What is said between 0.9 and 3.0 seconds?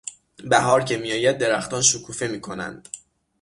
میآید درختان شکوفه میکنند.